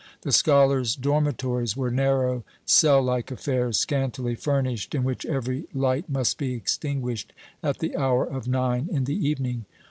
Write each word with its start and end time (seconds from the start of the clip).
The 0.21 0.31
scholars' 0.31 0.95
dormitories 0.95 1.77
were 1.77 1.91
narrow 1.91 2.43
cell 2.65 3.03
like 3.03 3.29
affairs, 3.29 3.77
scantily 3.77 4.33
furnished, 4.33 4.95
in 4.95 5.03
which 5.03 5.27
every 5.27 5.65
light 5.75 6.09
must 6.09 6.39
be 6.39 6.55
extinguished 6.55 7.33
at 7.61 7.77
the 7.77 7.95
hour 7.95 8.25
of 8.25 8.47
nine 8.47 8.89
in 8.91 9.03
the 9.03 9.27
evening. 9.27 9.65